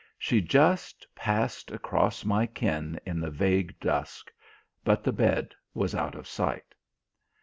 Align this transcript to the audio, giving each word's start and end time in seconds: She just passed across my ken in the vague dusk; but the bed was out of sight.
She 0.17 0.41
just 0.41 1.05
passed 1.13 1.69
across 1.69 2.25
my 2.25 2.47
ken 2.47 2.99
in 3.05 3.19
the 3.19 3.29
vague 3.29 3.79
dusk; 3.79 4.31
but 4.83 5.03
the 5.03 5.13
bed 5.13 5.53
was 5.75 5.93
out 5.93 6.15
of 6.15 6.25
sight. 6.27 6.73